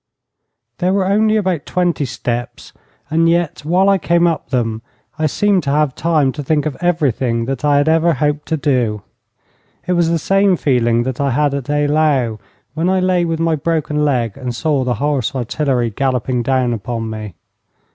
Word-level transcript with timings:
There 0.79 0.93
were 0.93 1.05
only 1.05 1.35
about 1.37 1.67
twenty 1.67 2.05
steps, 2.05 2.73
and 3.11 3.29
yet, 3.29 3.63
while 3.63 3.87
I 3.87 3.99
came 3.99 4.25
up 4.25 4.49
them, 4.49 4.81
I 5.19 5.27
seemed 5.27 5.61
to 5.65 5.69
have 5.69 5.93
time 5.93 6.31
to 6.31 6.43
think 6.43 6.65
of 6.65 6.75
everything 6.81 7.45
that 7.45 7.63
I 7.63 7.77
had 7.77 7.87
ever 7.87 8.13
hoped 8.13 8.47
to 8.47 8.57
do. 8.57 9.03
It 9.85 9.93
was 9.93 10.09
the 10.09 10.17
same 10.17 10.57
feeling 10.57 11.03
that 11.03 11.21
I 11.21 11.29
had 11.29 11.53
at 11.53 11.69
Eylau 11.69 12.39
when 12.73 12.89
I 12.89 12.99
lay 12.99 13.25
with 13.25 13.39
my 13.39 13.55
broken 13.55 14.03
leg 14.03 14.35
and 14.39 14.55
saw 14.55 14.83
the 14.83 14.95
horse 14.95 15.35
artillery 15.35 15.91
galloping 15.91 16.41
down 16.41 16.73
upon 16.73 17.07
me. 17.07 17.35